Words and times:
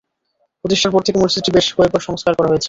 প্রতিষ্ঠার 0.65 0.93
পর 0.93 1.01
থেকে 1.01 1.17
মসজিদটি 1.23 1.51
বেশ 1.51 1.67
কয়েকবার 1.77 2.07
সংস্কার 2.07 2.33
করা 2.35 2.49
হয়েছে। 2.49 2.59